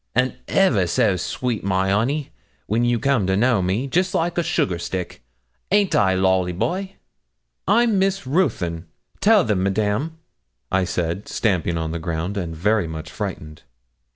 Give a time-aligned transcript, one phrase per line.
[0.15, 2.31] and ever so sweet, my honey,
[2.65, 5.21] when you come to know me, just like a sugarstick;
[5.69, 6.95] ain't I, Lolly, boy?'
[7.67, 8.87] 'I'm Miss Ruthyn,
[9.19, 10.17] tell them, Madame,'
[10.71, 13.61] I said, stamping on the ground, and very much frightened.